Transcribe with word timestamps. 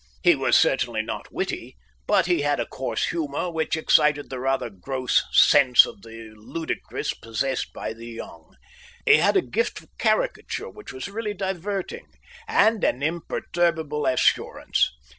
He 0.23 0.33
was 0.33 0.57
certainly 0.57 1.03
not 1.03 1.31
witty, 1.31 1.77
but 2.07 2.25
he 2.25 2.41
had 2.41 2.59
a 2.59 2.65
coarse 2.65 3.09
humour 3.09 3.51
which 3.51 3.77
excited 3.77 4.31
the 4.31 4.39
rather 4.39 4.71
gross 4.71 5.21
sense 5.31 5.85
of 5.85 6.01
the 6.01 6.33
ludicrous 6.35 7.13
possessed 7.13 7.71
by 7.71 7.93
the 7.93 8.07
young. 8.07 8.55
He 9.05 9.17
had 9.17 9.37
a 9.37 9.43
gift 9.43 9.77
for 9.77 9.87
caricature 9.99 10.71
which 10.71 10.91
was 10.91 11.07
really 11.07 11.35
diverting, 11.35 12.07
and 12.47 12.83
an 12.83 13.03
imperturbable 13.03 14.07
assurance. 14.07 14.89